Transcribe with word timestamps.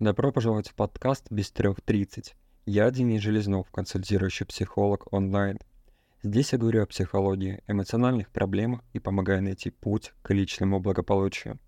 Добро 0.00 0.32
пожаловать 0.32 0.70
в 0.70 0.74
подкаст 0.74 1.26
«Без 1.28 1.50
трех 1.50 1.82
тридцать». 1.82 2.34
Я 2.64 2.90
Денис 2.90 3.20
Железнов, 3.20 3.70
консультирующий 3.70 4.46
психолог 4.46 5.12
онлайн. 5.12 5.58
Здесь 6.22 6.52
я 6.52 6.58
говорю 6.58 6.82
о 6.82 6.86
психологии, 6.86 7.62
эмоциональных 7.66 8.30
проблемах 8.30 8.80
и 8.94 8.98
помогаю 8.98 9.42
найти 9.42 9.68
путь 9.68 10.14
к 10.22 10.32
личному 10.32 10.80
благополучию. 10.80 11.58